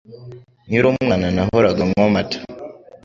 [0.67, 2.37] Nkiri umwana, nahoraga nywa amata.